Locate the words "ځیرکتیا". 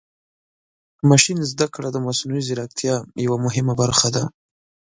2.47-2.95